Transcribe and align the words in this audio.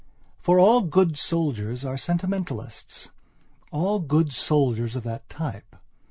For 0.39 0.57
all 0.57 0.81
good 0.81 1.15
soldiers 1.15 1.85
are 1.85 1.93
sentimentalistsall 1.95 3.11
good 4.07 4.33
soldiers 4.33 4.95
of 4.95 5.03
that 5.03 5.29
type. 5.29 5.75